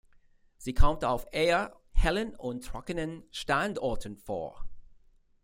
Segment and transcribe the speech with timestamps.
[0.57, 4.67] Sie kommt auf eher hellen und trockenen Standorten vor.